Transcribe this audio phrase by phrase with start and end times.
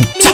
[0.00, 0.27] ブン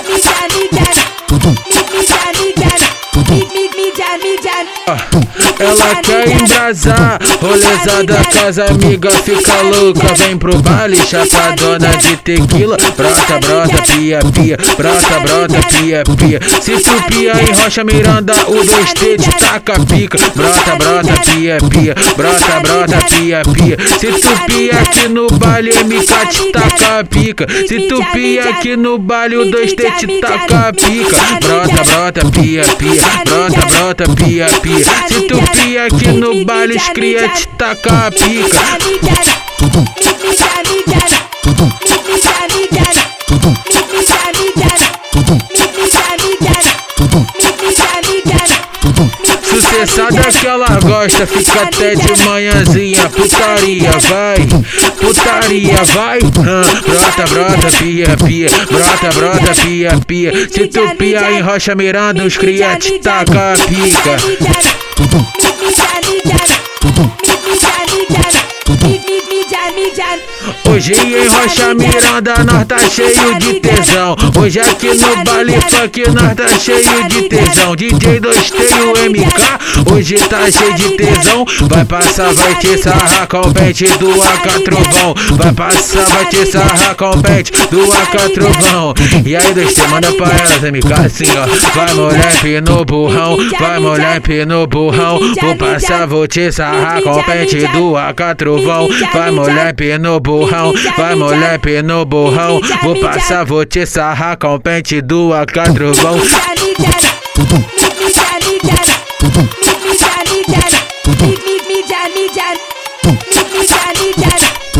[4.87, 12.77] Ela quer embrasar, rolezada casa amiga fica louca Vem pro baile, chapadona de tequila.
[12.95, 16.41] Brota, brota, pia, pia, brota, brota, pia, pia.
[16.61, 20.19] Se tu pia em Rocha Miranda, o 2T te taca pica.
[20.35, 23.77] Brota, brota, pia, pia, brota, brota, pia, pia.
[23.99, 27.47] Se tu pia aqui no baile, MK te taca pica.
[27.67, 31.17] Se tu pia aqui no baile, o 2T te taca pica.
[31.41, 36.89] Brota, brota, pia, pia, brota, brota, pia, pia Se tu pia aqui no baile, os
[36.89, 38.59] cria te taca pica
[49.75, 53.09] Sucessada que ela gosta, fica até de manhãzinha.
[53.09, 54.37] Putaria, vai,
[55.01, 56.19] putaria, vai.
[56.23, 60.33] Ah, brota, brota, pia, pia, brota, brota, pia, pia.
[60.49, 64.17] Se tu pia em Rocha Miranda, os cria te taca pica.
[70.75, 74.17] Hoje em Rocha Miranda nós tá cheio de tesão.
[74.37, 77.77] Hoje aqui no baile funk nós tá cheio de tesão.
[77.77, 81.47] DJ 2 tem o MK, hoje tá cheio de tesão.
[81.69, 85.15] Vai passar, vai te sarrar com o pente do AK Trovão.
[85.37, 88.95] Vai passar, vai te sarrar com o pente do AK Trovão.
[89.25, 91.47] E aí 2T manda pra elas MK assim ó.
[91.73, 95.21] Vai moleque no burrão, vai moleque no burrão.
[95.41, 98.89] Vou passar, vou te sarrar com o pente do AK Trovão.
[99.13, 100.64] Vai moleque no burrão,
[100.97, 106.19] vai moleque no burrão Vou passar, vou te sarrar com o pente do AK Trovão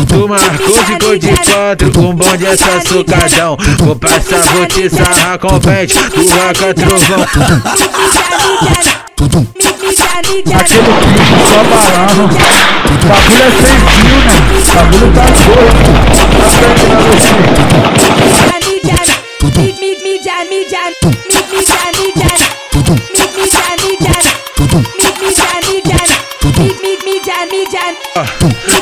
[0.07, 5.47] Tu marcou, ficou de quatro, um bonde essa socadão Vou passar, vou te sarrar com
[5.47, 7.25] o pente do AK Trovão
[10.59, 12.25] Aquele clipe só balão.
[12.25, 14.35] O bagulho é sem fio, né?
[14.51, 15.91] O bagulho tá doido.
[16.15, 17.35] Tá perto da você.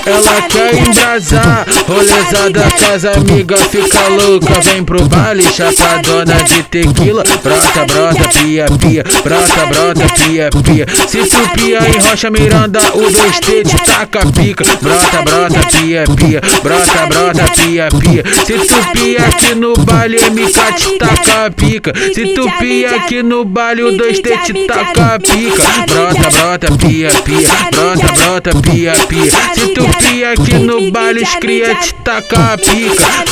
[0.06, 7.86] Ela quer embrasar, rolezada casa amiga fica louca Vem pro baile, chapadona de tequila Brota,
[7.86, 13.64] brota, pia, pia, brota, brota, pia, pia Se tu pia em Rocha Miranda, o 2T
[13.64, 19.56] te taca pica Brota, brota, pia, pia, brota, brota, pia, pia Se tu pia aqui
[19.56, 24.68] no baile, MK te taca pica Se tu pia aqui no baile, o 2T te
[24.68, 30.92] taca pica Brota, brota, pia, pia, brota, brota, pia, pia Se tu pia aqui no
[30.92, 33.24] baile, os cria te taca pica.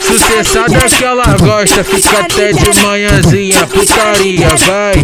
[0.00, 3.66] Sucessada que ela gosta, fica até de manhãzinha.
[3.66, 4.94] Putaria, vai,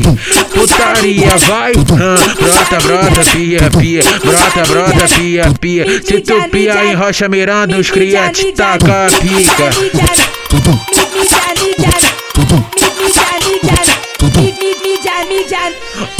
[0.52, 1.72] putaria, vai.
[1.72, 5.86] Ah, brota, brota, pia, pia, brota, brota, pia, pia.
[6.04, 10.39] Se tu pia em Rocha Miranda, os cria te taca pica.
[13.62, 14.09] 我不在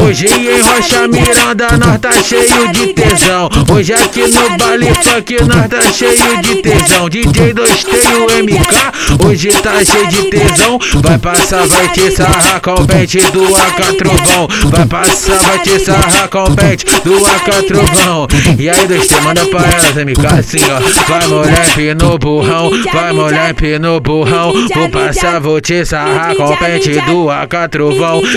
[0.02, 3.50] Hoje em Rocha Miranda nós tá cheio de tesão.
[3.70, 7.10] Hoje aqui no baile funk nós tá cheio de tesão.
[7.10, 10.78] DJ 2 tem o MK, hoje tá cheio de tesão.
[11.02, 14.48] Vai passar, vai te sarrar com o pente do AK Trovão.
[14.70, 18.26] Vai passar, vai te sarrar com o pente do AK Trovão.
[18.58, 20.80] E aí 2T manda pra elas MK assim ó.
[21.06, 24.54] Vai moleque no burrão, vai moleque no burrão.
[24.74, 27.89] Vou passar, vou te sarrar com o pente do AK Trovão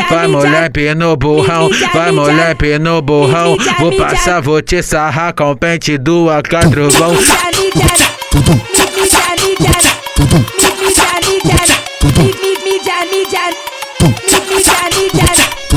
[0.10, 5.56] Vai moleque no burrão, vai moleque no burrão Vou passar, vou te sarrar com o
[5.56, 7.16] pente do AK Trovão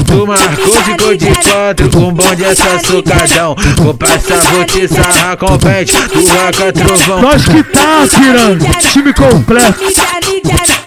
[0.06, 3.54] Tu marcou, ficou de quatro, um bonde essa socadão.
[3.76, 8.70] Vou passar, vou te sarrar com o pente do AK Trovão Nós que tá, piranha.
[8.92, 10.86] Time completo.